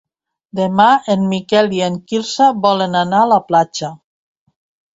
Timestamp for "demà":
0.59-0.87